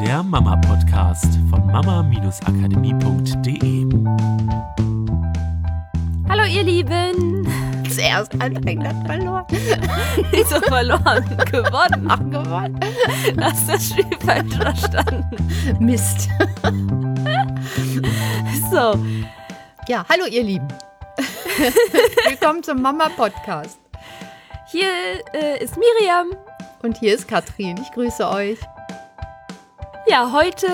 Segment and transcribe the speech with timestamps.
[0.00, 3.86] der Mama-Podcast von mama-akademie.de.
[6.28, 7.48] Hallo ihr Lieben!
[7.88, 9.46] Zuerst anfängt hat verloren.
[10.32, 12.06] Nicht so verloren, gewonnen.
[12.08, 12.78] Ach, gewonnen.
[13.40, 15.24] Hast das Spiel falsch verstanden.
[15.78, 16.28] Mist.
[18.70, 18.98] So,
[19.88, 20.68] Ja, hallo ihr Lieben.
[22.28, 23.78] Willkommen zum Mama-Podcast.
[24.66, 24.90] hier
[25.32, 26.26] äh, ist Miriam.
[26.82, 27.78] Und hier ist Katrin.
[27.80, 28.58] Ich grüße euch.
[30.08, 30.68] Ja, heute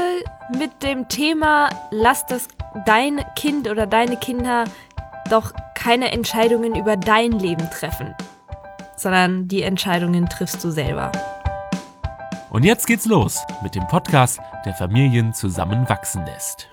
[0.59, 2.49] mit dem Thema Lass das
[2.85, 4.65] dein Kind oder deine Kinder
[5.31, 8.15] doch keine Entscheidungen über dein Leben treffen,
[8.95, 11.11] sondern die Entscheidungen triffst du selber.
[12.51, 16.69] Und jetzt geht's los mit dem Podcast, der Familien zusammenwachsen lässt.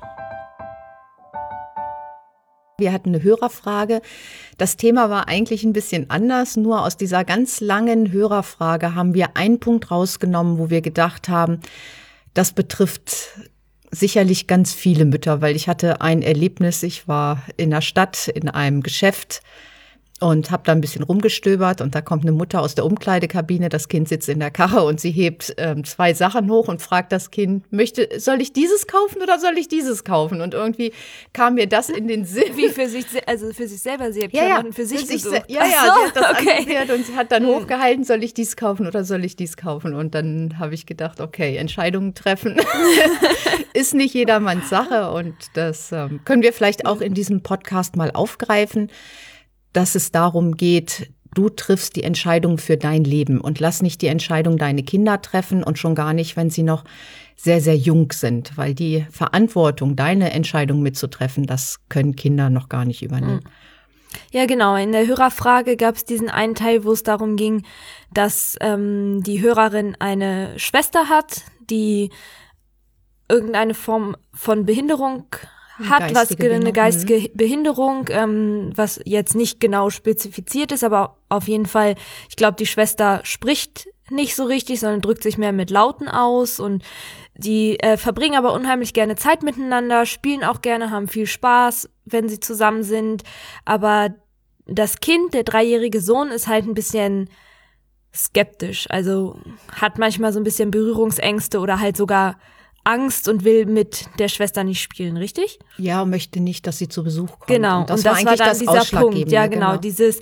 [2.77, 4.01] Wir hatten eine Hörerfrage.
[4.57, 9.37] Das Thema war eigentlich ein bisschen anders, nur aus dieser ganz langen Hörerfrage haben wir
[9.37, 11.61] einen Punkt rausgenommen, wo wir gedacht haben,
[12.33, 13.39] das betrifft
[13.91, 18.49] sicherlich ganz viele Mütter, weil ich hatte ein Erlebnis, ich war in der Stadt in
[18.49, 19.41] einem Geschäft
[20.19, 23.87] und habe da ein bisschen rumgestöbert und da kommt eine Mutter aus der Umkleidekabine, das
[23.87, 27.31] Kind sitzt in der Karre und sie hebt ähm, zwei Sachen hoch und fragt das
[27.31, 30.41] Kind, möchte, soll ich dieses kaufen oder soll ich dieses kaufen?
[30.41, 30.91] Und irgendwie
[31.33, 32.43] kam mir das in den Sinn.
[32.55, 35.43] Wie für sich, also für sich selber, sie hat Ja, ja, für sich se- gesucht.
[35.47, 36.93] Ja, ja, so, sie hat das okay.
[36.93, 39.93] und sie hat dann hochgehalten, soll ich dies kaufen oder soll ich dies kaufen?
[39.93, 42.57] Und dann habe ich gedacht, okay, Entscheidungen treffen
[43.73, 48.11] ist nicht jedermanns Sache und das ähm, können wir vielleicht auch in diesem Podcast mal
[48.11, 48.89] aufgreifen,
[49.73, 54.07] dass es darum geht, du triffst die Entscheidung für dein Leben und lass nicht die
[54.07, 56.83] Entscheidung deine Kinder treffen und schon gar nicht, wenn sie noch
[57.35, 62.83] sehr, sehr jung sind, weil die Verantwortung, deine Entscheidung mitzutreffen, das können Kinder noch gar
[62.83, 63.41] nicht übernehmen.
[64.31, 64.75] Ja, genau.
[64.75, 67.63] In der Hörerfrage gab es diesen einen Teil, wo es darum ging,
[68.11, 72.09] dass ähm, die Hörerin eine Schwester hat, die
[73.29, 75.27] irgendeine Form von Behinderung
[75.87, 81.47] hat, was eine Behinderung, geistige Behinderung, ähm, was jetzt nicht genau spezifiziert ist, aber auf
[81.47, 81.95] jeden Fall,
[82.29, 86.59] ich glaube, die Schwester spricht nicht so richtig, sondern drückt sich mehr mit Lauten aus
[86.59, 86.83] und
[87.35, 92.27] die äh, verbringen aber unheimlich gerne Zeit miteinander, spielen auch gerne, haben viel Spaß, wenn
[92.27, 93.23] sie zusammen sind.
[93.65, 94.09] Aber
[94.65, 97.29] das Kind, der dreijährige Sohn, ist halt ein bisschen
[98.13, 98.87] skeptisch.
[98.89, 99.39] Also
[99.71, 102.37] hat manchmal so ein bisschen Berührungsängste oder halt sogar
[102.89, 105.59] Angst und will mit der Schwester nicht spielen, richtig?
[105.77, 107.47] Ja, und möchte nicht, dass sie zu Besuch kommt.
[107.47, 109.31] Genau, Und das, war eigentlich das dieser Punkt.
[109.31, 110.21] Ja, genau, dieses,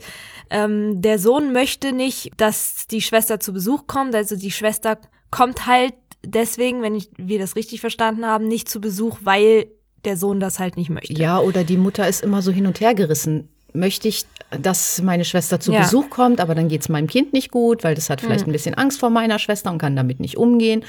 [0.50, 4.14] ähm, der Sohn möchte nicht, dass die Schwester zu Besuch kommt.
[4.16, 4.98] Also die Schwester
[5.32, 5.94] kommt halt
[6.26, 9.68] deswegen, wenn ich, wir das richtig verstanden haben, nicht zu Besuch, weil
[10.04, 11.14] der Sohn das halt nicht möchte.
[11.14, 13.50] Ja, oder die Mutter ist immer so hin und her gerissen.
[13.74, 14.26] Möchte ich,
[14.62, 15.82] dass meine Schwester zu Ja.
[15.82, 18.50] Besuch kommt, aber dann geht es meinem Kind nicht gut, weil das hat vielleicht Mhm.
[18.50, 20.84] ein bisschen Angst vor meiner Schwester und kann damit nicht umgehen.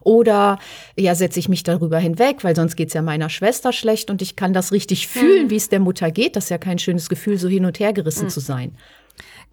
[0.00, 0.58] Oder
[0.96, 4.22] ja, setze ich mich darüber hinweg, weil sonst geht es ja meiner Schwester schlecht und
[4.22, 5.20] ich kann das richtig Mhm.
[5.20, 6.36] fühlen, wie es der Mutter geht.
[6.36, 8.72] Das ist ja kein schönes Gefühl, so hin und her gerissen zu sein.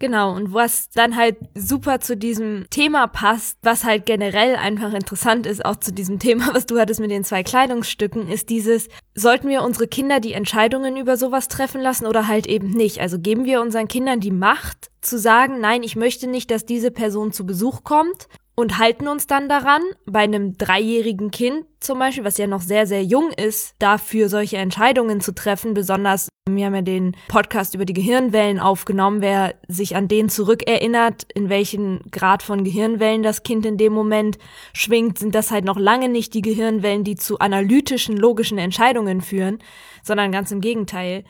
[0.00, 5.44] Genau, und was dann halt super zu diesem Thema passt, was halt generell einfach interessant
[5.44, 9.48] ist, auch zu diesem Thema, was du hattest mit den zwei Kleidungsstücken, ist dieses, sollten
[9.48, 12.98] wir unsere Kinder die Entscheidungen über sowas treffen lassen oder halt eben nicht?
[13.00, 16.90] Also geben wir unseren Kindern die Macht zu sagen, nein, ich möchte nicht, dass diese
[16.90, 22.24] Person zu Besuch kommt und halten uns dann daran, bei einem dreijährigen Kind zum Beispiel,
[22.24, 26.74] was ja noch sehr, sehr jung ist, dafür solche Entscheidungen zu treffen, besonders, wir haben
[26.74, 32.42] ja den Podcast über die Gehirnwellen aufgenommen, wer sich an den zurückerinnert, in welchen Grad
[32.42, 34.38] von Gehirnwellen das Kind in dem Moment
[34.72, 39.58] schwingt, sind das halt noch lange nicht die Gehirnwellen, die zu analytischen, logischen Entscheidungen führen,
[40.02, 41.24] sondern ganz im Gegenteil.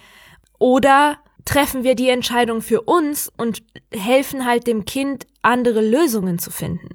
[0.58, 6.50] Oder treffen wir die Entscheidung für uns und helfen halt dem Kind, andere Lösungen zu
[6.50, 6.90] finden.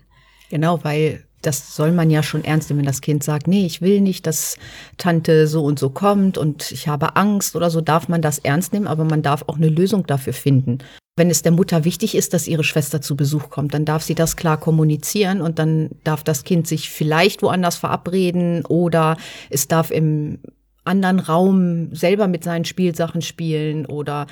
[0.50, 3.82] Genau, weil das soll man ja schon ernst nehmen, wenn das Kind sagt, nee, ich
[3.82, 4.58] will nicht, dass
[4.98, 8.74] Tante so und so kommt und ich habe Angst oder so, darf man das ernst
[8.74, 10.80] nehmen, aber man darf auch eine Lösung dafür finden.
[11.18, 14.16] Wenn es der Mutter wichtig ist, dass ihre Schwester zu Besuch kommt, dann darf sie
[14.16, 19.16] das klar kommunizieren und dann darf das Kind sich vielleicht woanders verabreden oder
[19.50, 20.40] es darf im
[20.84, 24.28] anderen Raum selber mit seinen Spielsachen spielen oder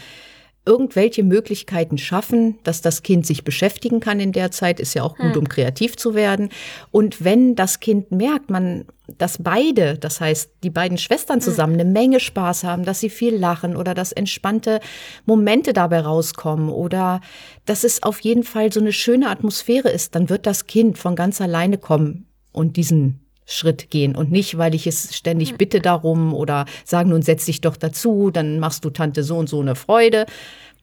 [0.65, 5.18] irgendwelche Möglichkeiten schaffen, dass das Kind sich beschäftigen kann in der Zeit, ist ja auch
[5.18, 6.50] gut, um kreativ zu werden.
[6.92, 8.86] Und wenn das Kind merkt, man,
[9.18, 13.36] dass beide, das heißt, die beiden Schwestern zusammen eine Menge Spaß haben, dass sie viel
[13.36, 14.80] lachen oder dass entspannte
[15.25, 17.19] Momente dabei rauskommen oder
[17.66, 21.18] dass es auf jeden Fall so eine schöne Atmosphäre ist, dann wird das Kind von
[21.18, 26.34] ganz alleine kommen und diesen Schritt gehen und nicht, weil ich es ständig bitte darum
[26.34, 29.75] oder sagen, nun setz dich doch dazu, dann machst du Tante so und so eine
[29.75, 30.25] Freude.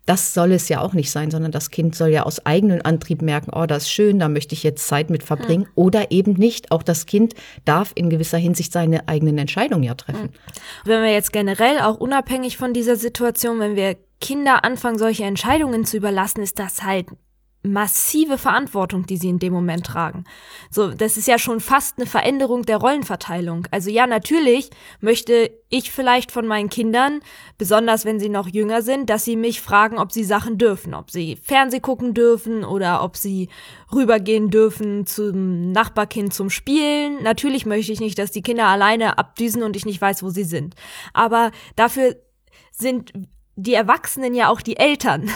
[0.06, 3.22] Das soll es ja auch nicht sein, sondern das Kind soll ja aus eigenem Antrieb
[3.22, 5.64] merken, oh, das ist schön, da möchte ich jetzt Zeit mit verbringen.
[5.64, 5.72] Mhm.
[5.74, 6.72] Oder eben nicht.
[6.72, 7.34] Auch das Kind
[7.64, 10.22] darf in gewisser Hinsicht seine eigenen Entscheidungen ja treffen.
[10.22, 10.30] Mhm.
[10.84, 15.84] Wenn wir jetzt generell auch unabhängig von dieser Situation, wenn wir Kinder anfangen, solche Entscheidungen
[15.84, 17.06] zu überlassen, ist das halt
[17.62, 20.24] massive Verantwortung, die sie in dem Moment tragen.
[20.70, 23.66] So, das ist ja schon fast eine Veränderung der Rollenverteilung.
[23.70, 24.70] Also ja, natürlich
[25.00, 27.20] möchte ich vielleicht von meinen Kindern,
[27.58, 31.10] besonders wenn sie noch jünger sind, dass sie mich fragen, ob sie Sachen dürfen, ob
[31.10, 33.50] sie Fernseh gucken dürfen oder ob sie
[33.94, 37.22] rübergehen dürfen zum Nachbarkind zum Spielen.
[37.22, 40.44] Natürlich möchte ich nicht, dass die Kinder alleine abdüsen und ich nicht weiß, wo sie
[40.44, 40.76] sind.
[41.12, 42.16] Aber dafür
[42.72, 43.12] sind
[43.56, 45.30] die Erwachsenen ja auch die Eltern.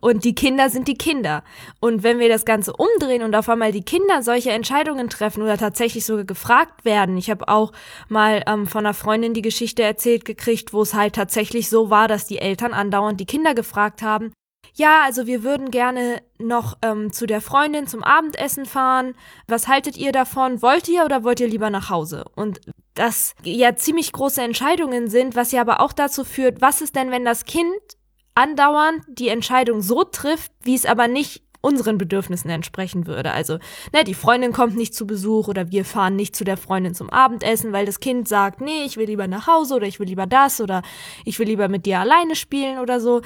[0.00, 1.42] Und die Kinder sind die Kinder.
[1.80, 5.56] Und wenn wir das Ganze umdrehen und auf einmal die Kinder solche Entscheidungen treffen oder
[5.56, 7.72] tatsächlich sogar gefragt werden, ich habe auch
[8.08, 12.08] mal ähm, von einer Freundin die Geschichte erzählt gekriegt, wo es halt tatsächlich so war,
[12.08, 14.32] dass die Eltern andauernd die Kinder gefragt haben,
[14.74, 19.14] ja, also wir würden gerne noch ähm, zu der Freundin zum Abendessen fahren.
[19.46, 20.62] Was haltet ihr davon?
[20.62, 22.24] Wollt ihr oder wollt ihr lieber nach Hause?
[22.36, 22.60] Und
[22.94, 27.10] das ja ziemlich große Entscheidungen sind, was ja aber auch dazu führt, was ist denn,
[27.10, 27.72] wenn das Kind
[28.40, 33.32] andauernd die Entscheidung so trifft, wie es aber nicht unseren Bedürfnissen entsprechen würde.
[33.32, 33.58] Also,
[33.92, 37.10] ne, die Freundin kommt nicht zu Besuch oder wir fahren nicht zu der Freundin zum
[37.10, 40.26] Abendessen, weil das Kind sagt, nee, ich will lieber nach Hause oder ich will lieber
[40.26, 40.82] das oder
[41.26, 43.20] ich will lieber mit dir alleine spielen oder so.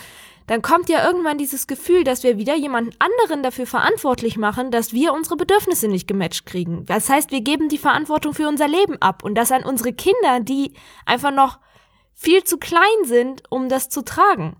[0.49, 4.93] Dann kommt ja irgendwann dieses Gefühl, dass wir wieder jemanden anderen dafür verantwortlich machen, dass
[4.93, 6.85] wir unsere Bedürfnisse nicht gematcht kriegen.
[6.87, 10.41] Das heißt, wir geben die Verantwortung für unser Leben ab und das an unsere Kinder,
[10.41, 10.73] die
[11.07, 11.61] einfach noch
[12.15, 14.57] viel zu klein sind, um das zu tragen.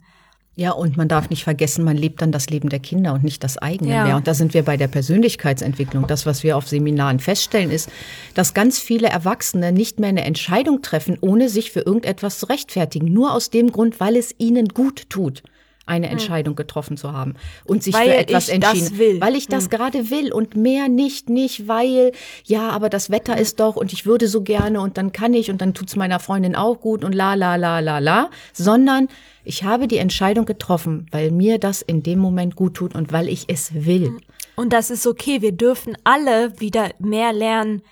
[0.57, 3.43] Ja, und man darf nicht vergessen, man lebt dann das Leben der Kinder und nicht
[3.43, 4.05] das eigene ja.
[4.05, 4.17] mehr.
[4.17, 6.07] Und da sind wir bei der Persönlichkeitsentwicklung.
[6.07, 7.91] Das, was wir auf Seminaren feststellen, ist,
[8.35, 13.13] dass ganz viele Erwachsene nicht mehr eine Entscheidung treffen, ohne sich für irgendetwas zu rechtfertigen.
[13.13, 15.43] Nur aus dem Grund, weil es ihnen gut tut
[15.87, 16.13] eine hm.
[16.13, 17.35] Entscheidung getroffen zu haben
[17.65, 19.21] und sich weil für etwas entschieden, will.
[19.21, 19.71] weil ich das hm.
[19.71, 22.13] gerade will und mehr nicht, nicht weil
[22.45, 25.51] ja, aber das Wetter ist doch und ich würde so gerne und dann kann ich
[25.51, 29.09] und dann tut's meiner Freundin auch gut und la la la la la, sondern
[29.45, 33.29] ich habe die Entscheidung getroffen, weil mir das in dem Moment gut tut und weil
[33.29, 34.17] ich es will.
[34.57, 35.43] Und das ist okay.
[35.43, 37.83] Wir dürfen alle wieder mehr lernen,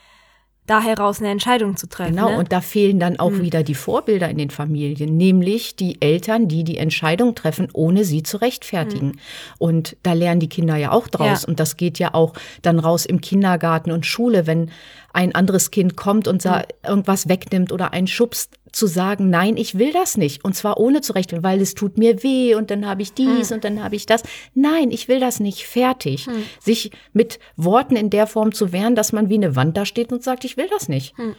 [0.66, 2.14] da heraus eine Entscheidung zu treffen.
[2.14, 2.38] Genau, ne?
[2.38, 3.42] und da fehlen dann auch mhm.
[3.42, 8.22] wieder die Vorbilder in den Familien, nämlich die Eltern, die die Entscheidung treffen, ohne sie
[8.22, 9.08] zu rechtfertigen.
[9.08, 9.18] Mhm.
[9.58, 11.42] Und da lernen die Kinder ja auch draus.
[11.42, 11.48] Ja.
[11.48, 14.70] Und das geht ja auch dann raus im Kindergarten und Schule, wenn
[15.12, 16.44] ein anderes Kind kommt und
[16.86, 20.44] irgendwas wegnimmt oder einen schubst, zu sagen, nein, ich will das nicht.
[20.44, 23.50] Und zwar ohne zu rechnen, weil es tut mir weh und dann habe ich dies
[23.50, 23.56] hm.
[23.56, 24.22] und dann habe ich das.
[24.54, 25.66] Nein, ich will das nicht.
[25.66, 26.26] Fertig.
[26.26, 26.44] Hm.
[26.58, 30.10] Sich mit Worten in der Form zu wehren, dass man wie eine Wand da steht
[30.10, 31.16] und sagt, ich will das nicht.
[31.18, 31.36] Hm.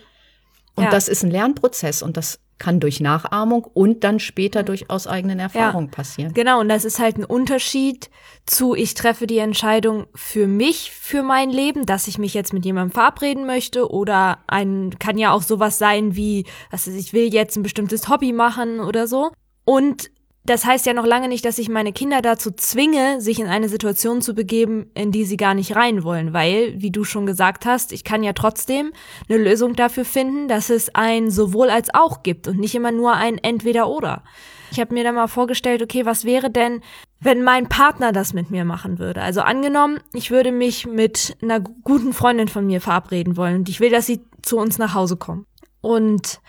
[0.75, 0.89] Und ja.
[0.89, 5.37] das ist ein Lernprozess und das kann durch Nachahmung und dann später durch aus eigenen
[5.37, 6.33] Erfahrungen ja, passieren.
[6.33, 8.09] Genau, und das ist halt ein Unterschied
[8.45, 12.63] zu, ich treffe die Entscheidung für mich, für mein Leben, dass ich mich jetzt mit
[12.63, 17.33] jemandem verabreden möchte oder ein, kann ja auch sowas sein wie, was ist, ich will
[17.33, 19.31] jetzt ein bestimmtes Hobby machen oder so.
[19.65, 20.09] Und
[20.45, 23.69] das heißt ja noch lange nicht, dass ich meine Kinder dazu zwinge, sich in eine
[23.69, 27.65] Situation zu begeben, in die sie gar nicht rein wollen, weil, wie du schon gesagt
[27.65, 28.91] hast, ich kann ja trotzdem
[29.29, 33.13] eine Lösung dafür finden, dass es ein sowohl als auch gibt und nicht immer nur
[33.13, 34.23] ein entweder oder.
[34.71, 36.81] Ich habe mir dann mal vorgestellt, okay, was wäre denn,
[37.21, 39.21] wenn mein Partner das mit mir machen würde?
[39.21, 43.79] Also angenommen, ich würde mich mit einer guten Freundin von mir verabreden wollen und ich
[43.79, 45.47] will, dass sie zu uns nach Hause kommt.
[45.79, 46.41] Und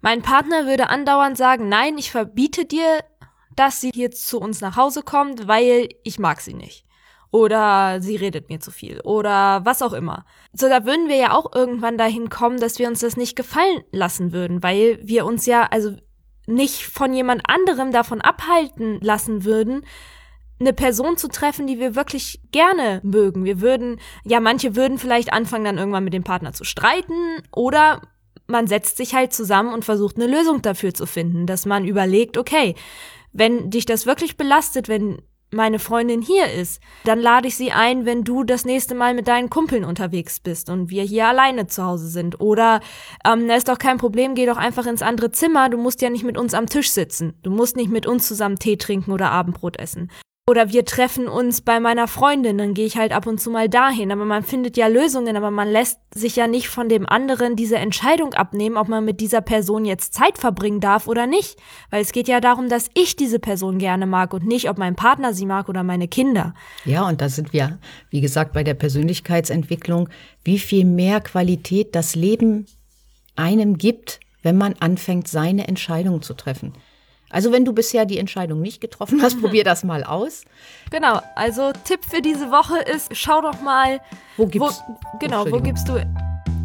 [0.00, 3.00] mein Partner würde andauernd sagen, nein, ich verbiete dir
[3.56, 6.84] dass sie hier zu uns nach Hause kommt, weil ich mag sie nicht.
[7.30, 9.00] Oder sie redet mir zu viel.
[9.00, 10.26] Oder was auch immer.
[10.52, 13.82] So, da würden wir ja auch irgendwann dahin kommen, dass wir uns das nicht gefallen
[13.90, 15.96] lassen würden, weil wir uns ja also
[16.46, 19.86] nicht von jemand anderem davon abhalten lassen würden,
[20.60, 23.44] eine Person zu treffen, die wir wirklich gerne mögen.
[23.44, 28.02] Wir würden, ja, manche würden vielleicht anfangen, dann irgendwann mit dem Partner zu streiten oder
[28.46, 32.36] man setzt sich halt zusammen und versucht eine Lösung dafür zu finden, dass man überlegt,
[32.36, 32.74] okay,
[33.32, 35.22] wenn dich das wirklich belastet, wenn
[35.52, 39.28] meine Freundin hier ist, dann lade ich sie ein, wenn du das nächste Mal mit
[39.28, 42.40] deinen Kumpeln unterwegs bist und wir hier alleine zu Hause sind.
[42.40, 42.80] Oder
[43.24, 46.10] ähm, da ist doch kein Problem, geh doch einfach ins andere Zimmer, du musst ja
[46.10, 47.34] nicht mit uns am Tisch sitzen.
[47.42, 50.10] Du musst nicht mit uns zusammen Tee trinken oder Abendbrot essen.
[50.50, 53.68] Oder wir treffen uns bei meiner Freundin, dann gehe ich halt ab und zu mal
[53.68, 54.10] dahin.
[54.10, 57.76] Aber man findet ja Lösungen, aber man lässt sich ja nicht von dem anderen diese
[57.76, 61.60] Entscheidung abnehmen, ob man mit dieser Person jetzt Zeit verbringen darf oder nicht.
[61.90, 64.96] Weil es geht ja darum, dass ich diese Person gerne mag und nicht, ob mein
[64.96, 66.54] Partner sie mag oder meine Kinder.
[66.84, 67.78] Ja, und da sind wir,
[68.10, 70.08] wie gesagt, bei der Persönlichkeitsentwicklung,
[70.42, 72.66] wie viel mehr Qualität das Leben
[73.36, 76.72] einem gibt, wenn man anfängt, seine Entscheidungen zu treffen.
[77.32, 80.44] Also wenn du bisher die Entscheidung nicht getroffen hast, probier das mal aus.
[80.90, 84.00] Genau, also Tipp für diese Woche ist, schau doch mal,
[84.36, 85.62] Wo gibst, wo, genau, wo Entschuldigung.
[85.64, 85.96] gibst du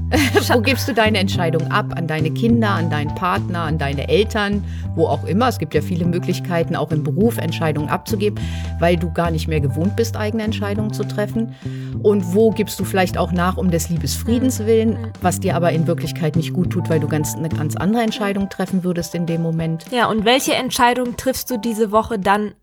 [0.54, 1.94] wo gibst du deine Entscheidung ab?
[1.96, 4.64] An deine Kinder, an deinen Partner, an deine Eltern,
[4.96, 5.48] wo auch immer.
[5.48, 8.40] Es gibt ja viele Möglichkeiten, auch im Beruf Entscheidungen abzugeben,
[8.80, 11.56] weil du gar nicht mehr gewohnt bist, eigene Entscheidungen zu treffen.
[12.04, 15.88] Und wo gibst du vielleicht auch nach um des Liebesfriedens willen, was dir aber in
[15.88, 19.42] Wirklichkeit nicht gut tut, weil du ganz, eine ganz andere Entscheidung treffen würdest in dem
[19.42, 19.86] Moment.
[19.92, 22.54] Ja, und welche Entscheidung triffst du diese Woche dann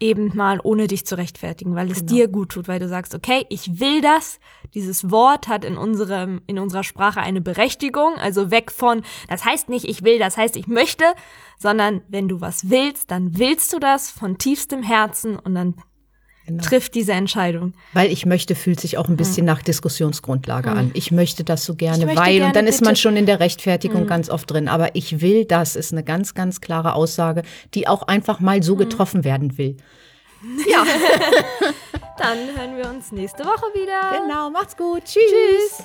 [0.00, 2.12] eben mal, ohne dich zu rechtfertigen, weil es Genau.
[2.12, 4.38] dir gut tut, weil du sagst, okay, ich will das.
[4.74, 9.68] Dieses Wort hat in unserem, in unserer Sprache eine Berechtigung, also weg von, das heißt
[9.68, 11.04] nicht, ich will, das heißt, ich möchte,
[11.58, 15.74] sondern wenn du was willst, dann willst du das von tiefstem Herzen und dann
[16.48, 16.62] Genau.
[16.64, 17.74] trifft diese Entscheidung.
[17.92, 20.90] Weil ich möchte, fühlt sich auch ein bisschen nach Diskussionsgrundlage an.
[20.94, 23.38] Ich möchte das so gerne, weil, gerne und dann ist man bitte- schon in der
[23.38, 24.66] Rechtfertigung ganz oft drin.
[24.68, 27.42] Aber ich will das, ist eine ganz, ganz klare Aussage,
[27.74, 29.76] die auch einfach mal so getroffen werden will.
[30.70, 30.84] Ja,
[32.18, 34.20] Dann hören wir uns nächste Woche wieder.
[34.22, 35.02] genau, macht's gut.
[35.04, 35.84] Tschüss.